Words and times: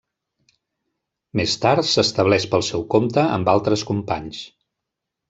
Més 1.41 1.53
tard 1.65 1.87
s'estableix 1.89 2.47
pel 2.53 2.65
seu 2.71 2.87
compte 2.95 3.27
amb 3.37 3.53
altres 3.55 3.85
companys. 3.91 4.41